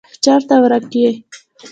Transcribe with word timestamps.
چیرته 0.23 0.55
ورک 0.63 0.83
یې. 1.01 1.11